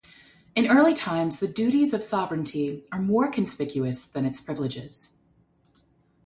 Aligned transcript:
In 0.55 0.65
early 0.65 0.95
times 0.95 1.37
the 1.37 1.47
duties 1.47 1.93
of 1.93 2.01
sovereignty 2.01 2.85
are 2.91 2.97
more 2.99 3.27
conspicuous 3.27 4.07
than 4.07 4.25
its 4.25 4.41
privileges. 4.41 5.17